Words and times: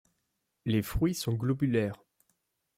Les 0.65 0.81
fruits 0.81 1.13
sont 1.13 1.33
globulaires. 1.35 2.03